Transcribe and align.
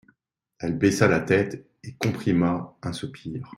Elle 0.57 0.79
baissa 0.79 1.07
la 1.07 1.19
tête 1.19 1.63
et 1.83 1.93
comprima 1.93 2.75
un 2.81 2.91
soupir. 2.91 3.47